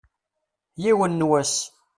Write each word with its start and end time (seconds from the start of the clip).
Yiwen 0.81 1.19
n 1.23 1.27
wass. 1.29 1.53